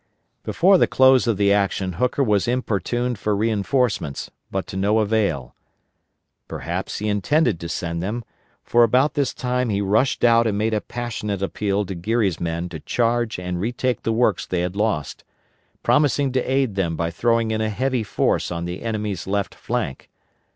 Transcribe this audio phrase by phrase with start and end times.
[0.41, 5.53] Before the close of the action Hooker was importuned for reinforcements, but to no avail.
[6.47, 8.23] Perhaps he intended to send them,
[8.63, 12.67] for about this time he rushed out and made a passionate appeal to Geary's men
[12.69, 15.23] to charge and retake the works they had lost;
[15.83, 20.09] promising to aid them by throwing in a heavy force on the enemy's left flank.